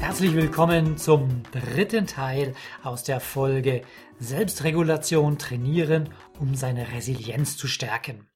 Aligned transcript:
Herzlich 0.00 0.34
willkommen 0.34 0.96
zum 0.96 1.42
dritten 1.50 2.06
Teil 2.06 2.54
aus 2.82 3.02
der 3.02 3.20
Folge 3.20 3.82
Selbstregulation 4.18 5.38
trainieren, 5.38 6.14
um 6.38 6.54
seine 6.54 6.92
Resilienz 6.92 7.56
zu 7.56 7.66
stärken. 7.66 8.28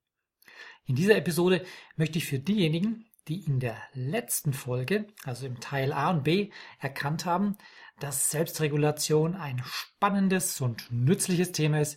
In 0.85 0.97
dieser 0.97 1.17
Episode 1.17 1.65
möchte 1.97 2.19
ich 2.19 2.27
für 2.27 2.41
diejenigen, 2.41 3.07
die 3.29 3.45
in 3.45 3.61
der 3.61 3.77
letzten 3.95 4.53
Folge, 4.53 5.07
also 5.25 5.47
im 5.47 5.61
Teil 5.61 5.93
A 5.93 6.11
und 6.11 6.25
B, 6.25 6.51
erkannt 6.81 7.25
haben, 7.25 7.57
dass 8.01 8.31
Selbstregulation 8.31 9.37
ein 9.37 9.63
spannendes 9.65 10.61
und 10.61 10.91
nützliches 10.91 11.53
Thema 11.53 11.81
ist, 11.81 11.97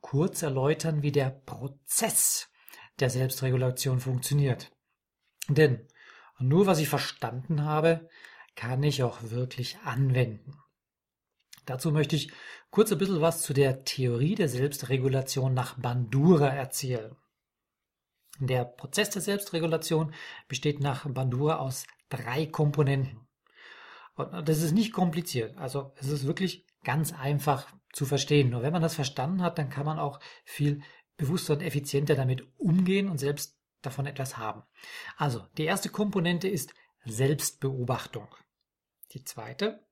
kurz 0.00 0.42
erläutern, 0.42 1.02
wie 1.02 1.12
der 1.12 1.30
Prozess 1.30 2.50
der 3.00 3.10
Selbstregulation 3.10 4.00
funktioniert. 4.00 4.70
Denn 5.48 5.88
nur 6.38 6.66
was 6.66 6.78
ich 6.78 6.88
verstanden 6.88 7.64
habe, 7.64 8.08
kann 8.56 8.82
ich 8.82 9.02
auch 9.02 9.22
wirklich 9.22 9.78
anwenden. 9.84 10.58
Dazu 11.66 11.92
möchte 11.92 12.16
ich 12.16 12.32
kurz 12.70 12.90
ein 12.90 12.98
bisschen 12.98 13.20
was 13.20 13.42
zu 13.42 13.52
der 13.52 13.84
Theorie 13.84 14.34
der 14.34 14.48
Selbstregulation 14.48 15.52
nach 15.54 15.78
Bandura 15.78 16.48
erzählen. 16.48 17.16
Der 18.38 18.64
Prozess 18.64 19.10
der 19.10 19.22
Selbstregulation 19.22 20.14
besteht 20.48 20.80
nach 20.80 21.08
Bandura 21.08 21.56
aus 21.56 21.86
drei 22.08 22.46
Komponenten. 22.46 23.26
Und 24.14 24.48
das 24.48 24.62
ist 24.62 24.72
nicht 24.72 24.92
kompliziert. 24.92 25.56
Also 25.56 25.92
es 25.96 26.08
ist 26.08 26.26
wirklich 26.26 26.66
ganz 26.84 27.12
einfach 27.12 27.66
zu 27.92 28.06
verstehen. 28.06 28.50
Nur 28.50 28.62
wenn 28.62 28.72
man 28.72 28.82
das 28.82 28.94
verstanden 28.94 29.42
hat, 29.42 29.58
dann 29.58 29.70
kann 29.70 29.86
man 29.86 29.98
auch 29.98 30.20
viel 30.44 30.82
bewusster 31.16 31.54
und 31.54 31.62
effizienter 31.62 32.14
damit 32.14 32.46
umgehen 32.58 33.08
und 33.08 33.18
selbst 33.18 33.58
davon 33.82 34.06
etwas 34.06 34.36
haben. 34.36 34.62
Also 35.16 35.46
die 35.56 35.64
erste 35.64 35.88
Komponente 35.88 36.48
ist 36.48 36.74
Selbstbeobachtung. 37.04 38.28
Die 39.12 39.24
zweite 39.24 39.84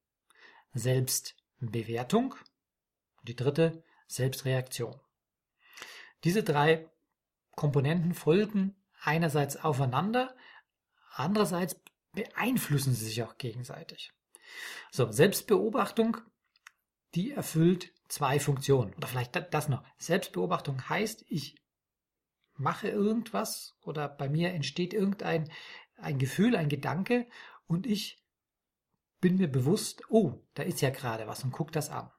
Selbstbewertung. 0.73 2.35
Die 3.23 3.37
dritte 3.37 3.83
Selbstreaktion. 4.07 5.01
Diese 6.25 6.43
drei 6.43 6.89
Komponenten 7.53 8.15
folgen 8.15 8.77
einerseits 9.03 9.57
aufeinander, 9.57 10.35
andererseits 11.13 11.81
beeinflussen 12.13 12.95
sie 12.95 13.05
sich 13.07 13.23
auch 13.23 13.39
gegenseitig. 13.39 14.13
So, 14.91 15.11
Selbstbeobachtung, 15.11 16.19
die 17.15 17.33
erfüllt 17.33 17.93
zwei 18.09 18.41
Funktionen. 18.41 18.95
Oder 18.95 19.09
vielleicht 19.09 19.37
das 19.53 19.69
noch. 19.69 19.85
Selbstbeobachtung 19.99 20.89
heißt, 20.89 21.25
ich 21.29 21.57
mache 22.55 22.89
irgendwas 22.89 23.77
oder 23.83 24.09
bei 24.09 24.29
mir 24.29 24.53
entsteht 24.53 24.95
irgendein 24.95 25.51
ein 25.97 26.19
Gefühl, 26.19 26.57
ein 26.57 26.69
Gedanke 26.69 27.27
und 27.67 27.87
ich 27.87 28.24
bin 29.25 29.39
mir 29.39 29.49
bewusst, 29.49 30.03
oh, 30.11 30.35
da 30.53 30.65
ist 30.65 30.83
ja 30.83 30.91
gerade 30.91 31.27
was 31.27 31.45
und 31.45 31.51
guck 31.51 31.73
das 31.73 31.89
an. 31.89 32.11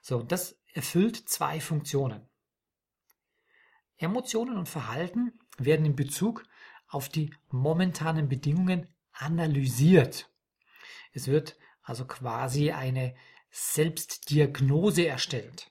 So, 0.00 0.22
das 0.22 0.58
erfüllt 0.72 1.28
zwei 1.28 1.60
Funktionen. 1.60 2.26
Emotionen 3.98 4.56
und 4.56 4.66
Verhalten 4.66 5.38
werden 5.58 5.84
in 5.84 5.96
Bezug 5.96 6.46
auf 6.88 7.10
die 7.10 7.34
momentanen 7.50 8.30
Bedingungen 8.30 8.88
analysiert. 9.12 10.30
Es 11.12 11.28
wird 11.28 11.58
also 11.82 12.06
quasi 12.06 12.70
eine 12.70 13.14
Selbstdiagnose 13.50 15.06
erstellt, 15.06 15.70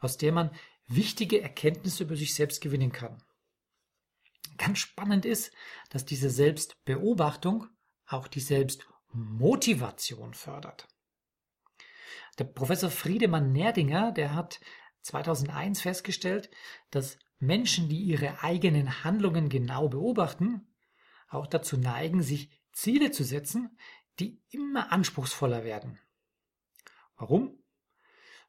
aus 0.00 0.16
der 0.16 0.32
man 0.32 0.50
wichtige 0.88 1.40
Erkenntnisse 1.40 2.02
über 2.02 2.16
sich 2.16 2.34
selbst 2.34 2.60
gewinnen 2.60 2.90
kann. 2.90 3.22
Ganz 4.58 4.80
spannend 4.80 5.24
ist, 5.26 5.52
dass 5.90 6.04
diese 6.04 6.28
Selbstbeobachtung 6.28 7.68
auch 8.04 8.26
die 8.26 8.40
Selbst 8.40 8.84
Motivation 9.12 10.34
fördert. 10.34 10.88
Der 12.38 12.44
Professor 12.44 12.90
Friedemann 12.90 13.52
Nerdinger, 13.52 14.12
der 14.12 14.34
hat 14.34 14.60
2001 15.02 15.82
festgestellt, 15.82 16.50
dass 16.90 17.18
Menschen, 17.38 17.88
die 17.88 18.00
ihre 18.02 18.42
eigenen 18.42 19.04
Handlungen 19.04 19.48
genau 19.48 19.88
beobachten, 19.88 20.74
auch 21.28 21.46
dazu 21.46 21.76
neigen, 21.76 22.22
sich 22.22 22.50
Ziele 22.72 23.10
zu 23.10 23.24
setzen, 23.24 23.76
die 24.18 24.42
immer 24.50 24.92
anspruchsvoller 24.92 25.64
werden. 25.64 25.98
Warum? 27.16 27.62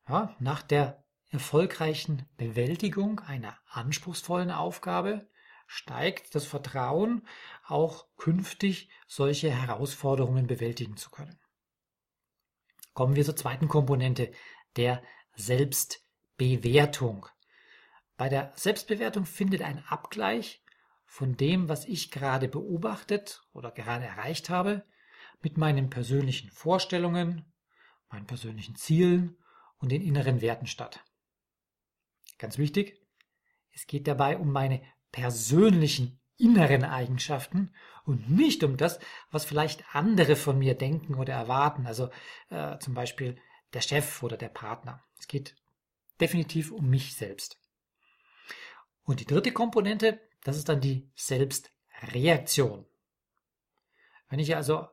Ja, 0.08 0.36
nach 0.40 0.62
der 0.62 1.04
erfolgreichen 1.30 2.30
Bewältigung 2.38 3.20
einer 3.22 3.58
anspruchsvollen 3.68 4.52
Aufgabe 4.52 5.30
steigt 5.68 6.36
das 6.36 6.46
Vertrauen, 6.46 7.28
auch 7.66 8.08
künftig 8.18 8.90
solche 9.08 9.52
Herausforderungen 9.52 10.48
bewältigen 10.48 10.98
zu 10.98 11.10
können. 11.10 11.40
Kommen 12.94 13.16
wir 13.16 13.26
zur 13.26 13.36
zweiten 13.36 13.68
Komponente, 13.68 14.32
der 14.76 15.02
Selbstbewertung. 15.36 17.28
Bei 18.18 18.30
der 18.30 18.54
Selbstbewertung 18.56 19.26
findet 19.26 19.62
ein 19.62 19.84
Abgleich 19.86 20.64
von 21.06 21.36
dem, 21.38 21.70
was 21.70 21.86
ich 21.86 22.12
gerade 22.12 22.48
beobachtet 22.48 23.44
oder 23.54 23.72
gerade 23.72 24.06
erreicht 24.06 24.50
habe, 24.50 24.86
mit 25.42 25.58
meinen 25.58 25.90
persönlichen 25.90 26.50
Vorstellungen, 26.50 27.52
meinen 28.10 28.28
persönlichen 28.28 28.76
Zielen 28.76 29.38
und 29.78 29.92
den 29.92 30.02
inneren 30.02 30.42
Werten 30.42 30.68
statt. 30.68 31.04
Ganz 32.38 32.58
wichtig, 32.58 33.00
es 33.72 33.88
geht 33.88 34.08
dabei 34.08 34.38
um 34.38 34.52
meine 34.52 34.82
persönlichen 35.14 36.20
inneren 36.38 36.84
Eigenschaften 36.84 37.72
und 38.04 38.30
nicht 38.30 38.66
um 38.66 38.76
das, 38.76 39.00
was 39.32 39.46
vielleicht 39.46 39.96
andere 39.96 40.36
von 40.36 40.60
mir 40.60 40.76
denken 40.76 41.16
oder 41.16 41.34
erwarten, 41.34 41.88
also 41.88 42.10
äh, 42.50 42.78
zum 42.80 42.94
Beispiel 42.94 43.38
der 43.72 43.80
Chef 43.80 44.22
oder 44.24 44.36
der 44.36 44.50
Partner. 44.50 45.02
Es 45.18 45.30
geht 45.30 45.56
definitiv 46.20 46.72
um 46.72 46.90
mich 46.90 47.16
selbst. 47.16 47.58
Und 49.04 49.22
die 49.22 49.26
dritte 49.26 49.54
Komponente, 49.54 50.20
das 50.44 50.58
ist 50.58 50.68
dann 50.68 50.82
die 50.82 51.10
Selbstreaktion. 51.16 52.86
Wenn 54.30 54.40
ich 54.40 54.56
also 54.56 54.88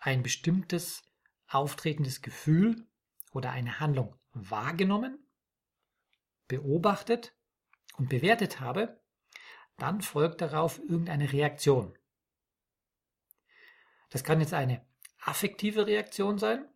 ein 0.00 0.22
bestimmtes 0.22 1.04
auftretendes 1.48 2.22
Gefühl 2.22 2.86
oder 3.32 3.50
eine 3.50 3.80
Handlung 3.80 4.16
wahrgenommen, 4.32 5.18
beobachtet 6.46 7.34
und 7.96 8.08
bewertet 8.08 8.60
habe, 8.60 9.00
dann 9.78 10.02
folgt 10.02 10.40
darauf 10.40 10.78
irgendeine 10.80 11.32
Reaktion. 11.32 11.96
Das 14.10 14.24
kann 14.24 14.40
jetzt 14.40 14.52
eine 14.52 14.84
affektive 15.20 15.86
Reaktion 15.86 16.38
sein. 16.38 16.66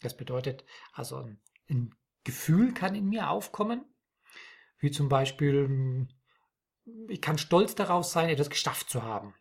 Das 0.00 0.16
bedeutet, 0.16 0.64
also 0.92 1.16
ein, 1.16 1.40
ein 1.68 1.94
Gefühl 2.24 2.74
kann 2.74 2.94
in 2.94 3.08
mir 3.08 3.30
aufkommen, 3.30 3.84
wie 4.78 4.90
zum 4.90 5.08
Beispiel, 5.08 6.06
ich 7.08 7.20
kann 7.20 7.38
stolz 7.38 7.74
darauf 7.74 8.04
sein, 8.04 8.28
etwas 8.28 8.50
geschafft 8.50 8.90
zu 8.90 9.02
haben. 9.02 9.34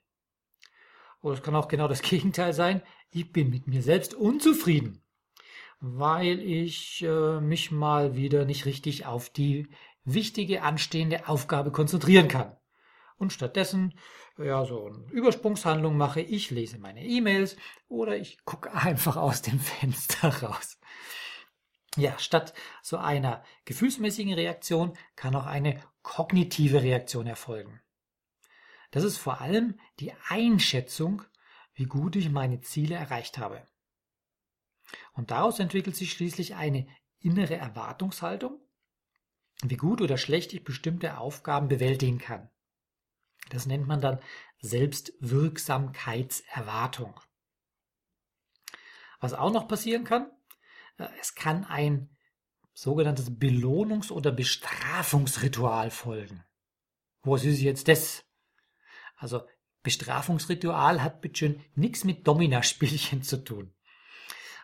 Oder 1.22 1.36
es 1.36 1.44
kann 1.44 1.56
auch 1.56 1.68
genau 1.68 1.88
das 1.88 2.02
Gegenteil 2.10 2.54
sein, 2.54 2.82
ich 3.12 3.32
bin 3.32 3.50
mit 3.50 3.68
mir 3.68 3.84
selbst 3.84 4.14
unzufrieden, 4.14 5.04
weil 5.80 6.40
ich 6.40 7.04
äh, 7.04 7.42
mich 7.42 7.72
mal 7.72 8.16
wieder 8.16 8.46
nicht 8.46 8.66
richtig 8.66 9.06
auf 9.06 9.30
die 9.30 9.68
wichtige 10.04 10.62
anstehende 10.62 11.28
Aufgabe 11.28 11.72
konzentrieren 11.72 12.30
kann 12.30 12.56
und 13.18 13.34
stattdessen 13.34 13.94
ja 14.38 14.66
so 14.66 14.88
eine 14.88 15.12
Übersprungshandlung 15.12 15.98
mache. 15.98 16.22
Ich 16.22 16.52
lese 16.52 16.78
meine 16.78 17.04
E-Mails 17.04 17.58
oder 17.88 18.18
ich 18.18 18.44
gucke 18.46 18.72
einfach 18.74 19.16
aus 19.18 19.42
dem 19.42 19.60
Fenster 19.60 20.44
raus. 20.44 20.80
Ja, 21.96 22.18
statt 22.20 22.54
so 22.84 22.98
einer 22.98 23.44
gefühlsmäßigen 23.66 24.34
Reaktion 24.34 24.96
kann 25.16 25.36
auch 25.36 25.48
eine 25.48 25.82
kognitive 26.04 26.84
Reaktion 26.84 27.26
erfolgen. 27.26 27.82
Das 28.92 29.04
ist 29.04 29.18
vor 29.18 29.42
allem 29.42 29.80
die 30.00 30.14
Einschätzung, 30.30 31.24
wie 31.74 31.86
gut 31.86 32.16
ich 32.16 32.30
meine 32.30 32.62
Ziele 32.62 32.96
erreicht 32.96 33.38
habe. 33.38 33.66
Und 35.14 35.32
daraus 35.32 35.60
entwickelt 35.60 35.96
sich 35.96 36.12
schließlich 36.12 36.56
eine 36.56 36.88
innere 37.20 37.56
Erwartungshaltung, 37.56 38.60
wie 39.64 39.76
gut 39.76 40.02
oder 40.02 40.18
schlecht 40.18 40.54
ich 40.54 40.64
bestimmte 40.64 41.18
Aufgaben 41.18 41.68
bewältigen 41.68 42.20
kann. 42.20 42.50
Das 43.50 43.66
nennt 43.66 43.88
man 43.88 44.02
dann 44.02 44.20
Selbstwirksamkeitserwartung. 44.60 47.20
Was 49.20 49.34
auch 49.34 49.52
noch 49.52 49.68
passieren 49.68 50.04
kann, 50.04 50.32
äh, 50.98 51.08
es 51.20 51.36
kann 51.36 51.66
ein 51.66 52.16
sogenanntes 52.74 53.32
Belohnungs- 53.32 54.12
oder 54.12 54.32
Bestrafungsritual 54.32 55.90
folgen. 55.90 56.44
Was 57.24 57.44
ist 57.44 57.60
jetzt 57.60 57.88
das? 57.88 58.24
Also 59.16 59.42
Bestrafungsritual 59.82 61.02
hat 61.02 61.22
bitteschön 61.22 61.64
nichts 61.74 62.04
mit 62.04 62.28
Domina-Spielchen 62.28 63.24
zu 63.24 63.44
tun. 63.44 63.74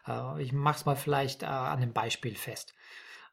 Äh, 0.06 0.44
ich 0.44 0.54
mache 0.54 0.78
es 0.78 0.86
mal 0.86 0.96
vielleicht 0.96 1.44
äh, 1.44 1.48
an 1.48 1.82
einem 1.82 1.94
Beispiel 1.94 2.36
fest. 2.36 2.76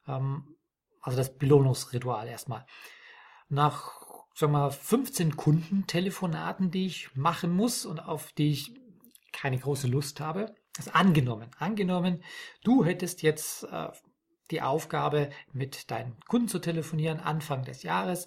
Ähm, 0.07 0.57
also 1.01 1.19
das 1.19 1.37
Belohnungsritual 1.37 2.29
erstmal. 2.29 2.67
Nach 3.49 4.10
sagen 4.35 4.53
wir 4.53 4.59
mal, 4.59 4.71
15 4.71 5.37
Kundentelefonaten, 5.37 6.71
die 6.71 6.87
ich 6.87 7.15
machen 7.15 7.51
muss 7.55 7.85
und 7.85 8.01
auf 8.01 8.33
die 8.33 8.53
ich 8.53 8.75
keine 9.33 9.59
große 9.59 9.87
Lust 9.87 10.21
habe, 10.21 10.55
ist 10.79 10.95
angenommen. 10.95 11.51
Angenommen, 11.59 12.23
du 12.65 12.85
hättest 12.85 13.23
jetzt 13.23 13.65
äh, 13.65 13.89
die 14.51 14.63
Aufgabe, 14.63 15.31
mit 15.53 15.91
deinen 15.91 16.19
Kunden 16.27 16.49
zu 16.49 16.59
telefonieren 16.59 17.21
Anfang 17.21 17.65
des 17.65 17.83
Jahres 17.83 18.27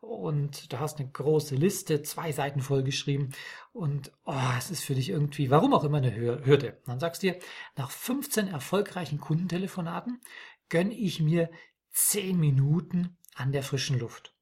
und 0.00 0.72
du 0.72 0.78
hast 0.78 0.98
eine 0.98 1.10
große 1.10 1.56
Liste, 1.56 2.02
zwei 2.02 2.32
Seiten 2.32 2.60
vollgeschrieben 2.60 3.34
und 3.72 4.12
oh, 4.24 4.34
es 4.56 4.70
ist 4.70 4.84
für 4.84 4.94
dich 4.94 5.10
irgendwie, 5.10 5.50
warum 5.50 5.74
auch 5.74 5.84
immer, 5.84 5.98
eine 5.98 6.14
Hürde. 6.14 6.80
Dann 6.86 7.00
sagst 7.00 7.22
du 7.22 7.28
dir, 7.28 7.38
nach 7.76 7.90
15 7.90 8.48
erfolgreichen 8.48 9.18
Kundentelefonaten 9.18 10.20
gönne 10.68 10.94
ich 10.94 11.20
mir 11.20 11.50
10 11.90 12.38
Minuten 12.38 13.16
an 13.34 13.52
der 13.52 13.62
frischen 13.62 13.98
Luft. 13.98 14.33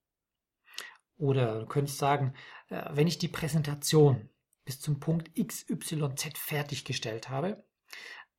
Oder 1.18 1.60
du 1.60 1.66
könntest 1.66 1.98
sagen, 1.98 2.34
äh, 2.68 2.82
wenn 2.92 3.06
ich 3.06 3.18
die 3.18 3.28
Präsentation 3.28 4.28
bis 4.64 4.80
zum 4.80 5.00
Punkt 5.00 5.30
XYZ 5.34 6.38
fertiggestellt 6.38 7.28
habe, 7.28 7.64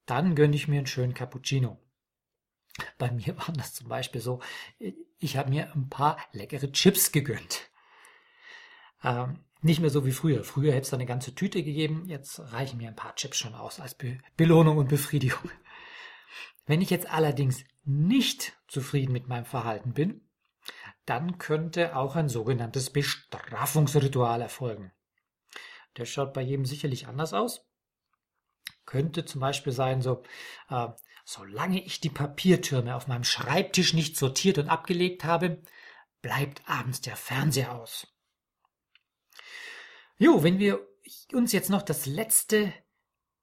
dann 0.05 0.35
gönne 0.35 0.55
ich 0.55 0.67
mir 0.67 0.77
einen 0.77 0.87
schönen 0.87 1.13
Cappuccino. 1.13 1.79
Bei 2.97 3.11
mir 3.11 3.37
war 3.47 3.53
das 3.53 3.73
zum 3.73 3.87
Beispiel 3.87 4.21
so, 4.21 4.41
ich 5.19 5.37
habe 5.37 5.49
mir 5.49 5.73
ein 5.73 5.89
paar 5.89 6.17
leckere 6.31 6.71
Chips 6.71 7.11
gegönnt. 7.11 7.69
Ähm, 9.03 9.39
nicht 9.61 9.79
mehr 9.79 9.89
so 9.89 10.05
wie 10.05 10.11
früher. 10.11 10.43
Früher 10.43 10.73
hätte 10.73 10.87
es 10.87 10.93
eine 10.93 11.05
ganze 11.05 11.35
Tüte 11.35 11.63
gegeben, 11.63 12.05
jetzt 12.07 12.39
reichen 12.51 12.77
mir 12.77 12.89
ein 12.89 12.95
paar 12.95 13.15
Chips 13.15 13.37
schon 13.37 13.55
aus 13.55 13.79
als 13.79 13.95
Be 13.95 14.19
Belohnung 14.35 14.77
und 14.77 14.89
Befriedigung. 14.89 15.49
Wenn 16.65 16.81
ich 16.81 16.89
jetzt 16.89 17.09
allerdings 17.09 17.63
nicht 17.85 18.57
zufrieden 18.67 19.11
mit 19.11 19.27
meinem 19.27 19.45
Verhalten 19.45 19.93
bin, 19.93 20.21
dann 21.05 21.37
könnte 21.37 21.95
auch 21.95 22.15
ein 22.15 22.29
sogenanntes 22.29 22.91
Bestrafungsritual 22.91 24.41
erfolgen. 24.41 24.91
Der 25.97 26.05
schaut 26.05 26.33
bei 26.33 26.41
jedem 26.41 26.65
sicherlich 26.65 27.07
anders 27.07 27.33
aus. 27.33 27.65
Könnte 28.85 29.25
zum 29.25 29.41
Beispiel 29.41 29.73
sein, 29.73 30.01
so, 30.01 30.23
äh, 30.69 30.87
solange 31.25 31.83
ich 31.83 31.99
die 31.99 32.09
Papiertürme 32.09 32.95
auf 32.95 33.07
meinem 33.07 33.23
Schreibtisch 33.23 33.93
nicht 33.93 34.17
sortiert 34.17 34.57
und 34.57 34.69
abgelegt 34.69 35.23
habe, 35.23 35.61
bleibt 36.21 36.67
abends 36.67 37.01
der 37.01 37.15
Fernseher 37.15 37.75
aus. 37.75 38.07
Jo, 40.17 40.43
wenn 40.43 40.59
wir 40.59 40.87
uns 41.33 41.51
jetzt 41.51 41.69
noch 41.69 41.81
das 41.81 42.05
letzte 42.05 42.73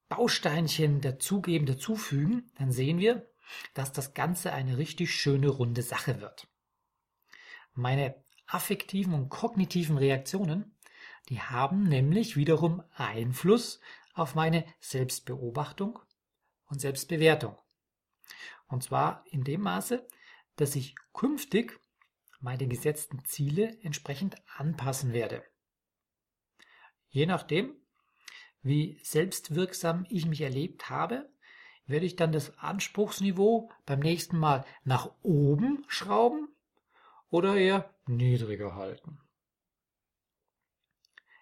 Bausteinchen 0.08 1.00
dazugeben, 1.00 1.66
dazufügen, 1.66 2.50
dann 2.58 2.72
sehen 2.72 2.98
wir, 2.98 3.30
dass 3.74 3.92
das 3.92 4.14
Ganze 4.14 4.52
eine 4.52 4.78
richtig 4.78 5.14
schöne 5.14 5.48
runde 5.48 5.82
Sache 5.82 6.20
wird. 6.20 6.48
Meine 7.74 8.14
affektiven 8.46 9.14
und 9.14 9.28
kognitiven 9.28 9.96
Reaktionen, 9.96 10.76
die 11.28 11.40
haben 11.40 11.84
nämlich 11.84 12.36
wiederum 12.36 12.82
Einfluss 12.94 13.80
auf 14.14 14.34
meine 14.34 14.64
Selbstbeobachtung 14.80 15.98
und 16.66 16.80
Selbstbewertung. 16.80 17.56
Und 18.66 18.82
zwar 18.82 19.24
in 19.30 19.44
dem 19.44 19.62
Maße, 19.62 20.06
dass 20.56 20.76
ich 20.76 20.94
künftig 21.12 21.80
meine 22.40 22.66
gesetzten 22.66 23.24
Ziele 23.24 23.78
entsprechend 23.82 24.36
anpassen 24.56 25.12
werde. 25.12 25.44
Je 27.08 27.26
nachdem, 27.26 27.76
wie 28.62 28.98
selbstwirksam 29.02 30.06
ich 30.08 30.26
mich 30.26 30.40
erlebt 30.40 30.90
habe, 30.90 31.30
werde 31.86 32.06
ich 32.06 32.16
dann 32.16 32.32
das 32.32 32.56
Anspruchsniveau 32.58 33.70
beim 33.84 34.00
nächsten 34.00 34.38
Mal 34.38 34.64
nach 34.84 35.10
oben 35.22 35.84
schrauben 35.88 36.48
oder 37.30 37.56
eher 37.56 37.94
niedriger 38.06 38.74
halten. 38.74 39.20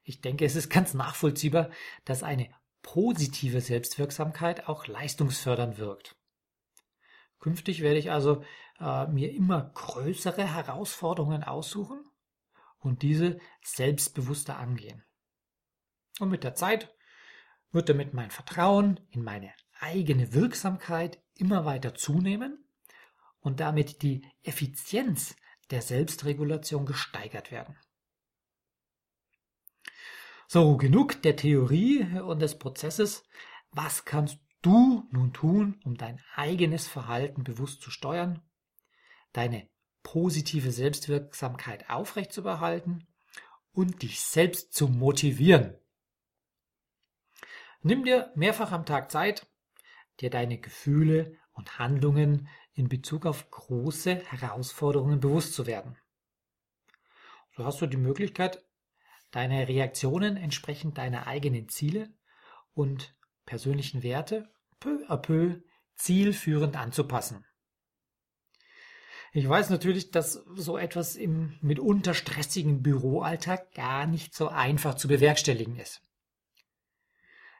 Ich 0.05 0.21
denke, 0.21 0.45
es 0.45 0.57
ist 0.57 0.71
ganz 0.71 0.95
nachvollziehbar, 0.95 1.71
dass 2.05 2.23
eine 2.23 2.49
positive 2.83 3.61
Selbstwirksamkeit 3.61 4.69
auch 4.69 4.87
leistungsfördernd 4.87 5.79
wirkt. 5.79 6.17
Künftig 7.41 7.83
werde 7.83 7.99
ich 7.99 8.11
also 8.11 8.43
äh, 8.81 9.07
mir 9.07 9.33
immer 9.33 9.71
größere 9.75 10.55
Herausforderungen 10.55 11.45
aussuchen 11.45 12.05
und 12.79 13.03
diese 13.03 13.39
selbstbewusster 13.63 14.57
angehen. 14.57 15.05
Und 16.21 16.31
mit 16.31 16.45
der 16.45 16.55
Zeit 16.55 16.95
wird 17.71 17.89
damit 17.89 18.15
mein 18.15 18.31
Vertrauen 18.31 19.01
in 19.11 19.23
meine 19.23 19.53
eigene 19.79 20.33
Wirksamkeit 20.33 21.23
immer 21.35 21.65
weiter 21.65 21.95
zunehmen 21.95 22.65
und 23.41 23.61
damit 23.61 24.03
die 24.03 24.27
Effizienz 24.43 25.37
der 25.71 25.83
Selbstregulation 25.83 26.87
gesteigert 26.87 27.51
werden. 27.51 27.77
So, 30.47 30.77
genug 30.79 31.21
der 31.23 31.37
Theorie 31.37 32.05
und 32.21 32.41
des 32.41 32.59
Prozesses. 32.59 33.23
Was 33.71 34.07
kannst 34.07 34.39
du 34.63 35.07
nun 35.11 35.35
tun, 35.35 35.79
um 35.85 35.97
dein 35.97 36.23
eigenes 36.35 36.89
Verhalten 36.89 37.45
bewusst 37.45 37.83
zu 37.83 37.91
steuern, 37.91 38.43
deine 39.33 39.69
positive 40.03 40.73
Selbstwirksamkeit 40.73 41.91
aufrechtzuerhalten 41.91 43.07
und 43.73 44.01
dich 44.01 44.21
selbst 44.21 44.73
zu 44.73 44.89
motivieren? 44.89 45.77
Nimm 47.83 48.05
dir 48.05 48.33
mehrfach 48.35 48.73
am 48.73 48.87
Tag 48.87 49.11
Zeit, 49.11 49.47
dir 50.21 50.31
deine 50.31 50.59
Gefühle 50.59 51.37
und 51.59 51.81
Handlungen 51.81 52.49
in 52.73 52.89
Bezug 52.89 53.27
auf 53.27 53.51
große 53.51 54.15
Herausforderungen 54.15 55.19
bewusst 55.19 55.55
zu 55.55 55.67
werden. 55.67 55.97
So 57.57 57.65
hast 57.65 57.81
du 57.81 57.87
die 57.87 57.97
Möglichkeit, 57.97 58.65
deine 59.33 59.67
Reaktionen 59.67 60.37
entsprechend 60.37 60.97
deiner 60.97 61.27
eigenen 61.27 61.69
Ziele 61.69 62.15
und 62.75 63.17
persönlichen 63.45 64.05
Werte 64.05 64.49
peu 64.79 65.05
à 65.09 65.17
peu 65.17 65.61
zielführend 65.97 66.77
anzupassen. 66.77 67.45
Ich 69.33 69.47
weiß 69.47 69.71
natürlich, 69.71 70.13
dass 70.13 70.35
so 70.55 70.79
etwas 70.79 71.17
im 71.17 71.59
mitunter 71.61 72.15
stressigen 72.15 72.83
Büroalltag 72.83 73.73
gar 73.75 74.07
nicht 74.07 74.33
so 74.33 74.49
einfach 74.49 74.95
zu 74.95 75.09
bewerkstelligen 75.09 75.77
ist. 75.77 76.03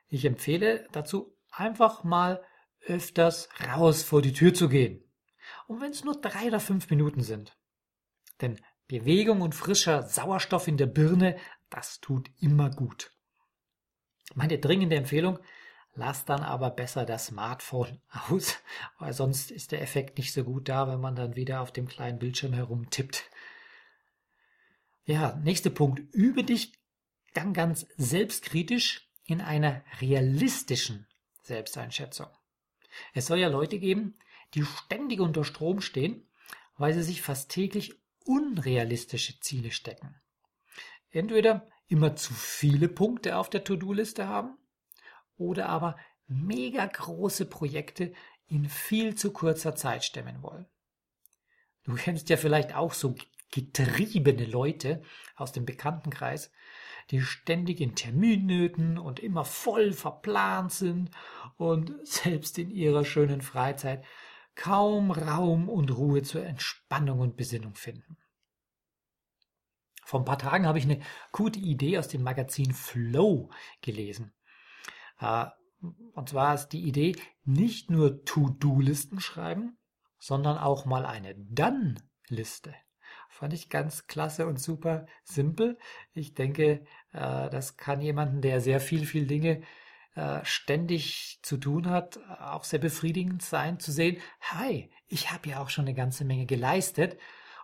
Ich 0.07 0.25
empfehle 0.25 0.87
dazu 0.93 1.37
einfach 1.51 2.05
mal 2.05 2.43
öfters 2.87 3.49
raus 3.67 4.03
vor 4.03 4.23
die 4.23 4.33
Tür 4.33 4.55
zu 4.55 4.69
gehen 4.69 5.03
und 5.67 5.81
wenn 5.81 5.91
es 5.91 6.05
nur 6.05 6.21
drei 6.21 6.49
oder 6.49 6.61
fünf 6.61 6.91
Minuten 6.91 7.23
sind. 7.23 7.57
Denn 8.41 8.61
Bewegung 8.87 9.43
und 9.43 9.55
frischer 9.55 10.03
Sauerstoff 10.03 10.67
in 10.67 10.79
der 10.79 10.87
Birne, 10.87 11.37
das 11.69 12.01
tut 12.01 12.31
immer 12.41 12.71
gut. 12.71 13.13
Meine 14.35 14.59
dringende 14.59 14.97
Empfehlung, 14.97 15.39
lass 15.95 16.25
dann 16.25 16.43
aber 16.43 16.71
besser 16.71 17.05
das 17.05 17.27
Smartphone 17.27 18.01
aus, 18.29 18.57
weil 18.99 19.13
sonst 19.13 19.51
ist 19.51 19.73
der 19.73 19.83
Effekt 19.83 20.19
nicht 20.19 20.33
so 20.33 20.45
gut 20.45 20.69
da, 20.69 20.89
wenn 20.89 21.01
man 21.01 21.17
dann 21.17 21.37
wieder 21.37 21.61
auf 21.61 21.73
dem 21.73 21.87
kleinen 21.87 22.19
Bildschirm 22.19 22.55
herumtippt. 22.55 23.31
Ja, 25.05 25.37
nächster 25.43 25.71
Punkt. 25.71 26.01
Übe 26.15 26.45
dich 26.45 26.73
dann 27.35 27.53
ganz 27.53 27.87
selbstkritisch 27.97 29.11
in 29.25 29.41
einer 29.41 29.83
realistischen 30.01 31.07
Selbsteinschätzung. 31.43 32.29
Es 33.15 33.27
soll 33.27 33.39
ja 33.39 33.49
Leute 33.49 33.79
geben, 33.79 34.19
die 34.55 34.65
ständig 34.65 35.21
unter 35.21 35.45
Strom 35.45 35.81
stehen, 35.81 36.27
weil 36.77 36.95
sie 36.95 37.03
sich 37.03 37.23
fast 37.23 37.51
täglich 37.51 37.95
unrealistische 38.25 39.41
Ziele 39.41 39.71
stecken. 39.71 40.15
Entweder 41.11 41.69
immer 41.89 42.17
zu 42.17 42.35
viele 42.35 42.89
Punkte 42.89 43.37
auf 43.37 43.51
der 43.51 43.65
To-Do-Liste 43.65 44.29
haben 44.29 44.57
oder 45.37 45.69
aber 45.69 45.97
mega 46.27 46.85
große 46.87 47.47
Projekte 47.47 48.13
in 48.47 48.69
viel 48.69 49.15
zu 49.15 49.33
kurzer 49.33 49.75
Zeit 49.75 50.05
stemmen 50.05 50.43
wollen. 50.43 50.67
Du 51.85 51.95
kennst 51.95 52.29
ja 52.29 52.37
vielleicht 52.37 52.75
auch 52.75 52.93
so 52.93 53.15
getriebene 53.51 54.45
Leute 54.45 55.03
aus 55.37 55.53
dem 55.53 55.65
Bekanntenkreis, 55.65 56.51
die 57.11 57.21
ständig 57.23 57.81
in 57.81 57.95
Terminnöten 57.95 58.99
und 58.99 59.21
immer 59.21 59.45
voll 59.45 59.93
verplant 59.93 60.73
sind 60.73 61.11
und 61.57 61.95
selbst 62.07 62.59
in 62.59 62.71
ihrer 62.71 63.05
schönen 63.05 63.41
Freizeit 63.41 64.05
kaum 64.55 65.11
Raum 65.11 65.69
und 65.69 65.97
Ruhe 65.97 66.23
zur 66.23 66.45
Entspannung 66.45 67.21
und 67.21 67.37
Besinnung 67.37 67.75
finden. 67.75 68.19
Vor 70.05 70.21
ein 70.21 70.25
paar 70.25 70.39
Tagen 70.39 70.67
habe 70.67 70.79
ich 70.79 70.85
eine 70.85 71.01
gute 71.33 71.61
Idee 71.61 71.99
aus 71.99 72.09
dem 72.09 72.23
Magazin 72.23 72.73
Flow 72.73 73.51
gelesen. 73.83 74.33
Äh, 75.21 75.47
Und 76.15 76.31
zwar 76.31 76.55
ist 76.55 76.71
die 76.71 76.83
Idee, 76.83 77.15
nicht 77.45 77.91
nur 77.91 78.25
To-Do-Listen 78.25 79.21
schreiben, 79.21 79.79
sondern 80.19 80.59
auch 80.59 80.87
mal 80.87 81.07
eine 81.07 81.35
Dann-Liste. 81.37 82.75
Fand 83.29 83.53
ich 83.53 83.69
ganz 83.69 84.07
klasse 84.07 84.47
und 84.47 84.59
super 84.59 85.07
simpel. 85.23 85.79
Ich 86.13 86.35
denke, 86.35 86.85
äh, 87.13 87.51
das 87.51 87.77
kann 87.77 88.01
jemanden, 88.01 88.41
der 88.41 88.61
sehr 88.61 88.81
viel, 88.81 89.07
viel 89.07 89.27
Dinge 89.27 89.63
äh, 90.15 90.41
ständig 90.45 91.39
zu 91.43 91.59
tun 91.59 91.89
hat, 91.89 92.19
auch 92.41 92.65
sehr 92.65 92.81
befriedigend 92.81 93.43
sein, 93.43 93.79
zu 93.79 93.93
sehen, 93.93 94.21
hi, 94.41 94.91
ich 95.07 95.31
habe 95.31 95.49
ja 95.49 95.63
auch 95.63 95.69
schon 95.69 95.85
eine 95.85 95.95
ganze 95.95 96.25
Menge 96.25 96.47
geleistet 96.47 97.19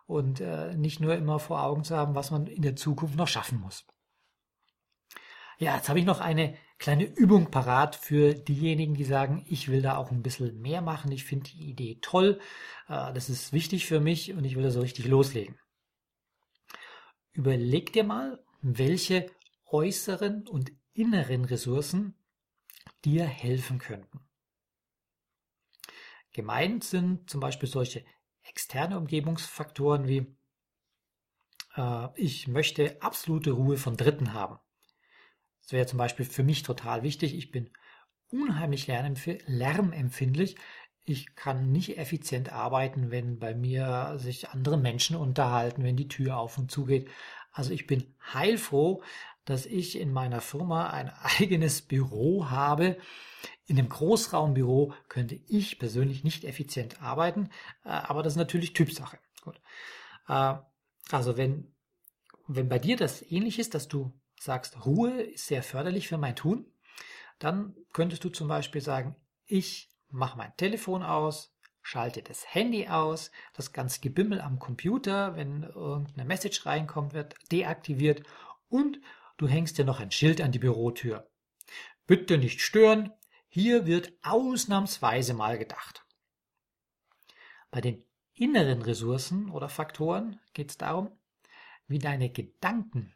und 0.06 0.40
äh, 0.40 0.74
nicht 0.76 1.00
nur 1.00 1.16
immer 1.16 1.40
vor 1.40 1.62
Augen 1.62 1.82
zu 1.82 1.96
haben, 1.96 2.14
was 2.14 2.30
man 2.30 2.46
in 2.46 2.62
der 2.62 2.76
Zukunft 2.76 3.16
noch 3.16 3.28
schaffen 3.28 3.58
muss. 3.58 3.86
Ja, 5.58 5.76
jetzt 5.76 5.88
habe 5.88 5.98
ich 5.98 6.04
noch 6.04 6.20
eine 6.20 6.56
kleine 6.78 7.04
Übung 7.04 7.50
parat 7.50 7.96
für 7.96 8.34
diejenigen, 8.34 8.94
die 8.94 9.04
sagen, 9.04 9.44
ich 9.48 9.68
will 9.68 9.82
da 9.82 9.96
auch 9.96 10.10
ein 10.10 10.22
bisschen 10.22 10.60
mehr 10.60 10.82
machen. 10.82 11.12
Ich 11.12 11.24
finde 11.24 11.50
die 11.50 11.70
Idee 11.70 11.98
toll. 12.00 12.40
Äh, 12.88 13.12
das 13.12 13.30
ist 13.30 13.52
wichtig 13.52 13.86
für 13.86 14.00
mich 14.00 14.32
und 14.32 14.44
ich 14.44 14.56
will 14.56 14.64
da 14.64 14.70
so 14.70 14.80
richtig 14.80 15.06
loslegen. 15.06 15.58
Überleg 17.32 17.92
dir 17.92 18.04
mal, 18.04 18.44
welche 18.62 19.30
äußeren 19.66 20.46
und 20.46 20.72
inneren 20.92 21.44
Ressourcen 21.44 22.14
dir 23.04 23.24
helfen 23.24 23.78
könnten. 23.78 24.20
Gemeint 26.32 26.84
sind 26.84 27.30
zum 27.30 27.40
Beispiel 27.40 27.68
solche 27.68 28.04
externe 28.42 28.98
Umgebungsfaktoren 28.98 30.06
wie 30.08 30.26
äh, 31.76 32.08
ich 32.16 32.48
möchte 32.48 33.00
absolute 33.02 33.52
Ruhe 33.52 33.76
von 33.76 33.96
Dritten 33.96 34.32
haben. 34.32 34.58
Das 35.64 35.72
wäre 35.72 35.86
zum 35.86 35.98
Beispiel 35.98 36.26
für 36.26 36.42
mich 36.42 36.62
total 36.62 37.02
wichtig. 37.02 37.34
Ich 37.34 37.50
bin 37.50 37.70
unheimlich 38.30 38.86
lärmempfindlich. 38.86 40.56
Ich 41.04 41.34
kann 41.36 41.72
nicht 41.72 41.98
effizient 41.98 42.52
arbeiten, 42.52 43.10
wenn 43.10 43.38
bei 43.38 43.54
mir 43.54 44.14
sich 44.18 44.50
andere 44.50 44.76
Menschen 44.76 45.16
unterhalten, 45.16 45.82
wenn 45.82 45.96
die 45.96 46.08
Tür 46.08 46.38
auf 46.38 46.58
und 46.58 46.70
zu 46.70 46.84
geht. 46.84 47.08
Also 47.52 47.72
ich 47.72 47.86
bin 47.86 48.14
heilfroh, 48.32 49.02
dass 49.44 49.66
ich 49.66 49.98
in 49.98 50.12
meiner 50.12 50.40
Firma 50.40 50.90
ein 50.90 51.10
eigenes 51.38 51.82
Büro 51.82 52.50
habe. 52.50 52.98
In 53.66 53.78
einem 53.78 53.88
Großraumbüro 53.88 54.92
könnte 55.08 55.38
ich 55.46 55.78
persönlich 55.78 56.24
nicht 56.24 56.44
effizient 56.44 57.02
arbeiten, 57.02 57.48
äh, 57.84 57.88
aber 57.88 58.22
das 58.22 58.34
ist 58.34 58.38
natürlich 58.38 58.74
Typsache. 58.74 59.18
Gut. 59.42 59.60
Äh, 60.28 60.54
also 61.10 61.36
wenn, 61.36 61.72
wenn 62.46 62.68
bei 62.68 62.78
dir 62.78 62.96
das 62.96 63.22
ähnlich 63.22 63.58
ist, 63.58 63.74
dass 63.74 63.88
du 63.88 64.12
sagst, 64.44 64.84
Ruhe 64.86 65.22
ist 65.22 65.46
sehr 65.46 65.62
förderlich 65.62 66.08
für 66.08 66.18
mein 66.18 66.36
Tun, 66.36 66.66
dann 67.38 67.74
könntest 67.92 68.24
du 68.24 68.28
zum 68.28 68.48
Beispiel 68.48 68.80
sagen, 68.80 69.16
ich 69.46 69.90
mache 70.08 70.38
mein 70.38 70.56
Telefon 70.56 71.02
aus, 71.02 71.54
schalte 71.82 72.22
das 72.22 72.54
Handy 72.54 72.88
aus, 72.88 73.30
das 73.52 73.72
ganze 73.72 74.00
Gebimmel 74.00 74.40
am 74.40 74.58
Computer, 74.58 75.36
wenn 75.36 75.62
irgendeine 75.62 76.24
Message 76.24 76.64
reinkommt, 76.64 77.12
wird 77.12 77.34
deaktiviert 77.52 78.22
und 78.68 79.00
du 79.36 79.48
hängst 79.48 79.76
dir 79.78 79.84
noch 79.84 80.00
ein 80.00 80.10
Schild 80.10 80.40
an 80.40 80.52
die 80.52 80.58
Bürotür. 80.58 81.28
Bitte 82.06 82.38
nicht 82.38 82.60
stören, 82.60 83.12
hier 83.48 83.86
wird 83.86 84.12
ausnahmsweise 84.22 85.34
mal 85.34 85.58
gedacht. 85.58 86.04
Bei 87.70 87.80
den 87.80 88.04
inneren 88.34 88.82
Ressourcen 88.82 89.50
oder 89.50 89.68
Faktoren 89.68 90.40
geht 90.52 90.70
es 90.70 90.78
darum, 90.78 91.10
wie 91.86 91.98
deine 91.98 92.30
Gedanken 92.30 93.14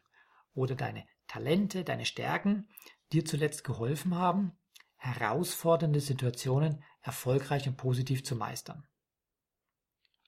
oder 0.53 0.75
deine 0.75 1.05
Talente, 1.29 1.85
deine 1.85 2.05
Stärken 2.05 2.67
dir 3.13 3.23
zuletzt 3.23 3.63
geholfen 3.63 4.15
haben, 4.15 4.57
herausfordernde 4.97 6.01
Situationen 6.01 6.83
erfolgreich 7.01 7.67
und 7.67 7.77
positiv 7.77 8.23
zu 8.25 8.35
meistern. 8.35 8.85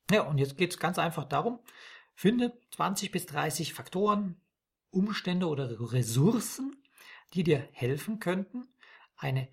Ja, 0.10 0.22
und 0.22 0.38
jetzt 0.38 0.58
geht 0.58 0.72
es 0.72 0.80
ganz 0.80 0.98
einfach 0.98 1.26
darum, 1.26 1.60
finde 2.14 2.58
20 2.76 3.12
bis 3.12 3.26
30 3.26 3.74
Faktoren, 3.74 4.40
Umstände 4.92 5.48
oder 5.48 5.70
Ressourcen, 5.92 6.84
die 7.34 7.44
dir 7.44 7.68
helfen 7.72 8.20
könnten, 8.20 8.68
eine 9.18 9.50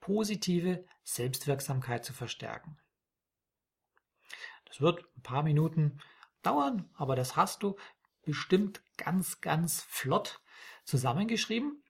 positive 0.00 0.84
Selbstwirksamkeit 1.02 2.04
zu 2.04 2.12
verstärken. 2.12 2.78
Das 4.66 4.80
wird 4.80 5.04
ein 5.16 5.22
paar 5.22 5.42
Minuten 5.42 5.98
dauern, 6.42 6.88
aber 6.94 7.16
das 7.16 7.34
hast 7.34 7.62
du 7.62 7.76
bestimmt 8.22 8.82
ganz, 8.96 9.40
ganz 9.40 9.82
flott 9.82 10.40
zusammengeschrieben 10.86 11.82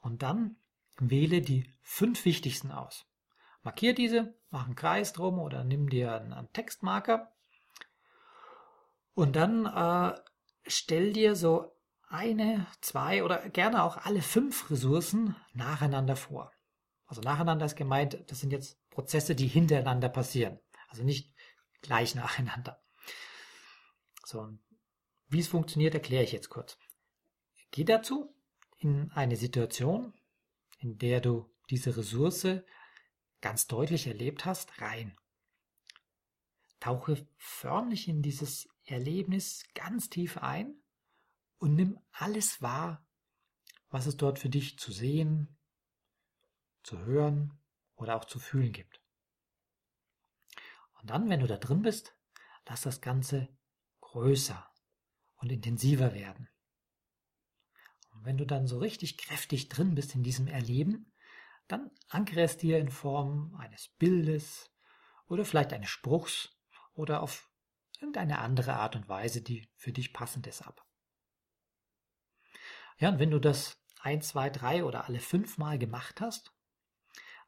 und 0.00 0.22
dann 0.22 0.56
wähle 0.98 1.40
die 1.40 1.72
fünf 1.80 2.24
wichtigsten 2.24 2.70
aus. 2.70 3.06
Markier 3.62 3.94
diese, 3.94 4.34
mach 4.50 4.66
einen 4.66 4.74
Kreis 4.74 5.12
drum 5.12 5.38
oder 5.38 5.64
nimm 5.64 5.88
dir 5.88 6.14
einen, 6.14 6.52
Textmarker 6.52 7.32
und 9.14 9.36
dann 9.36 9.66
äh, 9.66 10.18
stell 10.66 11.12
dir 11.12 11.36
so 11.36 11.76
eine, 12.08 12.66
zwei 12.80 13.22
oder 13.22 13.48
gerne 13.50 13.84
auch 13.84 13.96
alle 13.98 14.22
fünf 14.22 14.70
Ressourcen 14.70 15.36
nacheinander 15.52 16.16
vor. 16.16 16.52
Also 17.06 17.22
nacheinander 17.22 17.66
ist 17.66 17.76
gemeint, 17.76 18.24
das 18.26 18.40
sind 18.40 18.50
jetzt 18.50 18.78
Prozesse, 18.90 19.34
die 19.34 19.46
hintereinander 19.46 20.08
passieren. 20.08 20.58
Also 20.88 21.04
nicht 21.04 21.34
gleich 21.82 22.14
nacheinander. 22.14 22.82
So, 24.24 24.48
wie 25.28 25.40
es 25.40 25.48
funktioniert, 25.48 25.94
erkläre 25.94 26.24
ich 26.24 26.32
jetzt 26.32 26.48
kurz. 26.48 26.78
Geh 27.70 27.84
dazu 27.84 28.34
in 28.80 29.12
eine 29.12 29.36
Situation, 29.36 30.14
in 30.78 30.98
der 30.98 31.20
du 31.20 31.54
diese 31.68 31.96
Ressource 31.96 32.64
ganz 33.40 33.66
deutlich 33.66 34.06
erlebt 34.06 34.44
hast, 34.44 34.80
rein. 34.80 35.16
Tauche 36.80 37.26
förmlich 37.36 38.08
in 38.08 38.22
dieses 38.22 38.68
Erlebnis 38.84 39.64
ganz 39.74 40.08
tief 40.08 40.38
ein 40.38 40.82
und 41.58 41.74
nimm 41.74 41.98
alles 42.10 42.62
wahr, 42.62 43.06
was 43.90 44.06
es 44.06 44.16
dort 44.16 44.38
für 44.38 44.48
dich 44.48 44.78
zu 44.78 44.92
sehen, 44.92 45.58
zu 46.82 46.98
hören 46.98 47.58
oder 47.96 48.16
auch 48.16 48.24
zu 48.24 48.38
fühlen 48.38 48.72
gibt. 48.72 49.02
Und 51.00 51.10
dann, 51.10 51.28
wenn 51.28 51.40
du 51.40 51.46
da 51.46 51.56
drin 51.56 51.82
bist, 51.82 52.16
lass 52.66 52.82
das 52.82 53.00
Ganze 53.00 53.48
größer 54.00 54.70
und 55.36 55.50
intensiver 55.52 56.14
werden. 56.14 56.49
Und 58.20 58.26
wenn 58.26 58.36
du 58.36 58.44
dann 58.44 58.66
so 58.66 58.78
richtig 58.78 59.16
kräftig 59.16 59.70
drin 59.70 59.94
bist 59.94 60.14
in 60.14 60.22
diesem 60.22 60.46
Erleben, 60.46 61.10
dann 61.68 61.90
ankere 62.10 62.42
es 62.42 62.58
dir 62.58 62.78
in 62.78 62.90
Form 62.90 63.54
eines 63.58 63.88
Bildes 63.88 64.70
oder 65.26 65.46
vielleicht 65.46 65.72
eines 65.72 65.88
Spruchs 65.88 66.54
oder 66.92 67.22
auf 67.22 67.50
irgendeine 67.98 68.40
andere 68.40 68.74
Art 68.74 68.94
und 68.94 69.08
Weise, 69.08 69.40
die 69.40 69.70
für 69.74 69.92
dich 69.92 70.12
passend 70.12 70.46
ist, 70.46 70.60
ab. 70.60 70.86
Ja, 72.98 73.08
und 73.08 73.18
wenn 73.18 73.30
du 73.30 73.38
das 73.38 73.82
ein, 74.00 74.20
zwei, 74.20 74.50
drei 74.50 74.84
oder 74.84 75.06
alle 75.06 75.20
fünf 75.20 75.56
Mal 75.56 75.78
gemacht 75.78 76.20
hast, 76.20 76.52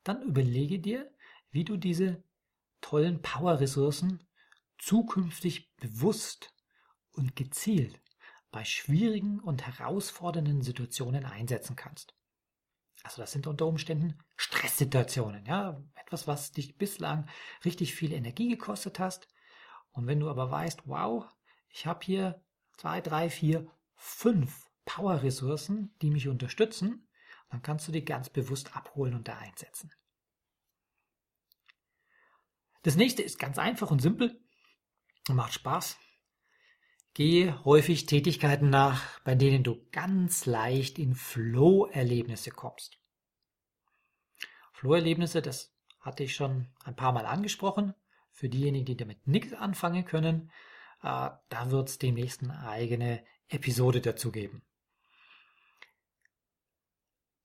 dann 0.05 0.23
überlege 0.23 0.79
dir, 0.79 1.14
wie 1.50 1.64
du 1.64 1.76
diese 1.76 2.25
tollen 2.81 3.21
Power-Ressourcen 3.21 4.26
zukünftig 4.79 5.76
bewusst 5.76 6.55
und 7.11 7.37
gezielt 7.37 8.00
bei 8.52 8.64
schwierigen 8.64 9.40
und 9.40 9.66
herausfordernden 9.66 10.62
Situationen 10.62 11.25
einsetzen 11.25 11.75
kannst. 11.75 12.14
Also 13.02 13.21
das 13.21 13.32
sind 13.32 13.49
unter 13.49 13.66
Umständen 13.66 14.18
Stresssituationen, 14.37 15.44
ja, 15.47 15.82
etwas, 15.94 16.28
was 16.28 16.52
dich 16.52 16.76
bislang 16.76 17.28
richtig 17.64 17.94
viel 17.94 18.12
Energie 18.12 18.49
gekostet 18.49 19.00
hast. 19.00 19.26
Und 19.90 20.06
wenn 20.06 20.21
du 20.21 20.30
aber 20.30 20.50
weißt, 20.50 20.87
wow, 20.87 21.25
ich 21.68 21.87
habe 21.87 22.04
hier 22.04 22.44
zwei, 22.76 23.00
drei, 23.00 23.28
vier, 23.28 23.66
fünf 23.97 24.71
Power-Ressourcen, 24.85 25.94
die 26.00 26.11
mich 26.11 26.28
unterstützen, 26.28 27.09
dann 27.50 27.62
kannst 27.62 27.88
du 27.88 27.92
die 27.92 28.04
ganz 28.04 28.30
bewusst 28.30 28.76
abholen 28.76 29.14
und 29.14 29.28
da 29.28 29.38
einsetzen. 29.38 29.92
Das 32.82 32.97
nächste 32.97 33.23
ist 33.23 33.38
ganz 33.38 33.59
einfach 33.59 33.90
und 33.90 34.00
simpel 34.00 34.40
und 35.28 35.37
macht 35.37 35.54
Spaß. 35.54 35.97
Gehe 37.14 37.62
häufig 37.64 38.07
Tätigkeiten 38.07 38.71
nach, 38.71 39.21
bei 39.21 39.35
denen 39.35 39.62
du 39.62 39.87
ganz 39.92 40.47
leicht 40.47 40.99
in 40.99 41.14
Flow-Erlebnisse 41.14 42.50
kommst. 42.50 42.99
Flow-Erlebnisse, 44.73 45.42
das 45.42 45.75
hatte 46.00 46.25
ich 46.25 46.35
schon 46.35 46.69
ein 46.85 46.97
paar 46.97 47.12
Mal 47.12 47.26
angesprochen. 47.26 47.95
Für 48.33 48.49
diejenigen, 48.49 48.87
die 48.87 48.97
damit 48.97 49.26
nichts 49.26 49.52
anfangen 49.52 50.07
können, 50.07 50.50
äh, 51.02 51.31
da 51.49 51.71
wird 51.71 51.90
es 51.90 51.99
demnächst 51.99 52.42
eine 52.42 52.66
eigene 52.66 53.23
Episode 53.49 54.00
dazu 54.00 54.33
geben. 54.33 54.62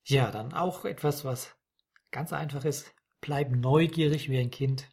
Ja, 0.05 0.31
dann 0.31 0.53
auch 0.53 0.85
etwas, 0.85 1.25
was 1.25 1.57
ganz 2.11 2.31
einfach 2.31 2.63
ist. 2.63 2.95
Bleib 3.19 3.51
neugierig 3.51 4.29
wie 4.29 4.39
ein 4.39 4.51
Kind 4.51 4.89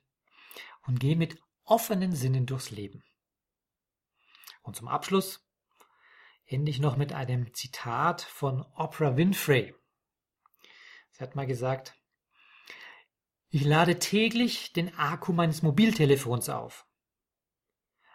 und 0.87 0.99
geh 0.99 1.15
mit 1.15 1.41
offenen 1.63 2.13
Sinnen 2.13 2.47
durchs 2.47 2.73
Leben. 2.73 3.05
Und 4.65 4.75
zum 4.75 4.89
Abschluss 4.89 5.47
ende 6.47 6.71
ich 6.71 6.81
noch 6.81 6.97
mit 6.97 7.13
einem 7.13 7.53
Zitat 7.55 8.23
von 8.23 8.63
Oprah 8.75 9.17
Winfrey. 9.17 9.75
Sie 11.13 11.23
hat 11.23 11.37
mal 11.37 11.47
gesagt, 11.47 11.95
Ich 13.51 13.65
lade 13.65 14.01
täglich 14.01 14.73
den 14.73 14.99
Akku 14.99 15.33
meines 15.33 15.63
Mobiltelefons 15.63 16.49
auf. 16.49 16.87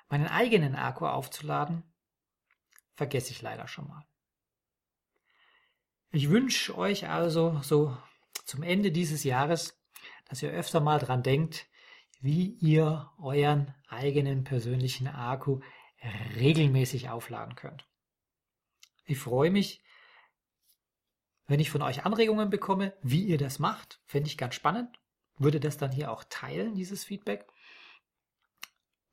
Meinen 0.10 0.28
eigenen 0.28 0.76
Akku 0.76 1.06
aufzuladen, 1.06 1.84
vergesse 2.96 3.32
ich 3.32 3.42
leider 3.42 3.68
schon 3.68 3.88
mal. 3.88 4.06
Ich 6.12 6.30
wünsche 6.30 6.76
euch 6.78 7.08
also 7.08 7.62
so 7.62 7.96
zum 8.44 8.64
Ende 8.64 8.92
dieses 8.92 9.24
Jahres, 9.24 9.80
dass 10.26 10.42
ihr 10.42 10.50
öfter 10.50 10.80
mal 10.80 10.98
dran 10.98 11.22
denkt, 11.22 11.68
wie 12.20 12.58
ihr 12.60 13.12
euren 13.20 13.76
eigenen 13.88 14.44
persönlichen 14.44 15.08
Akku 15.08 15.62
regelmäßig 16.36 17.10
aufladen 17.10 17.56
könnt. 17.56 17.86
Ich 19.06 19.18
freue 19.18 19.52
mich, 19.52 19.84
wenn 21.48 21.60
ich 21.60 21.72
von 21.72 21.82
euch 21.82 22.06
Anregungen 22.06 22.50
bekomme, 22.50 22.94
wie 23.02 23.24
ihr 23.24 23.38
das 23.38 23.60
macht. 23.60 24.00
Fände 24.06 24.28
ich 24.28 24.38
ganz 24.38 24.56
spannend. 24.56 25.00
Würde 25.38 25.60
das 25.60 25.78
dann 25.78 25.92
hier 25.92 26.12
auch 26.12 26.24
teilen, 26.30 26.76
dieses 26.76 27.04
Feedback. 27.04 27.48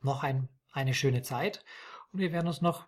Noch 0.00 0.22
ein, 0.22 0.48
eine 0.72 0.92
schöne 0.92 1.22
Zeit. 1.22 1.64
Und 2.12 2.20
wir 2.20 2.32
werden 2.32 2.46
uns 2.46 2.60
noch 2.60 2.86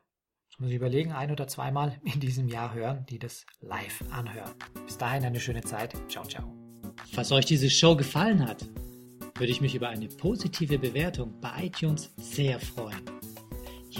das 0.58 0.58
muss 0.60 0.70
ich 0.70 0.76
überlegen, 0.76 1.12
ein 1.12 1.30
oder 1.30 1.46
zweimal 1.46 2.00
in 2.04 2.18
diesem 2.18 2.48
Jahr 2.48 2.74
hören, 2.74 3.06
die 3.08 3.18
das 3.18 3.46
live 3.60 4.02
anhören. 4.10 4.54
Bis 4.86 4.98
dahin 4.98 5.24
eine 5.24 5.38
schöne 5.38 5.62
Zeit. 5.62 5.94
Ciao, 6.08 6.24
ciao. 6.24 6.52
Falls 7.12 7.30
euch 7.30 7.46
diese 7.46 7.70
Show 7.70 7.94
gefallen 7.94 8.46
hat, 8.46 8.68
würde 9.36 9.52
ich 9.52 9.60
mich 9.60 9.76
über 9.76 9.88
eine 9.88 10.08
positive 10.08 10.78
Bewertung 10.78 11.40
bei 11.40 11.66
iTunes 11.66 12.12
sehr 12.16 12.58
freuen. 12.58 13.17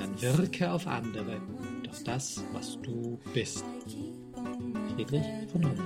dann 0.00 0.20
wirke 0.20 0.72
auf 0.72 0.86
andere 0.86 1.40
durch 1.82 2.02
das, 2.04 2.42
was 2.52 2.78
du 2.82 3.18
bist. 3.34 3.64
Friedrich 4.96 5.22
von 5.52 5.60
Null. 5.60 5.76